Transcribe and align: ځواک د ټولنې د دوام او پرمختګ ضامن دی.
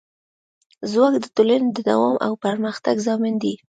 ځواک 0.91 1.13
د 1.23 1.25
ټولنې 1.35 1.69
د 1.73 1.79
دوام 1.89 2.15
او 2.25 2.31
پرمختګ 2.45 2.95
ضامن 3.07 3.33
دی. 3.43 3.53